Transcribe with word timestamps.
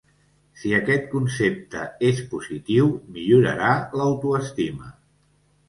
Si 0.61 0.69
aquest 0.77 1.03
concepte 1.11 1.83
és 2.09 2.23
positiu, 2.33 2.91
millorarà 3.19 3.71
l'autoestima. 4.01 4.93